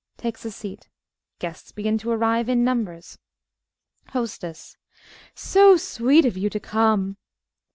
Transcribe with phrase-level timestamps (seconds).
[0.17, 0.89] (Takes a seat.
[1.37, 3.19] Guests begin to arrive in numbers.)
[4.13, 4.75] HOSTESS
[5.35, 7.17] So sweet of you to come!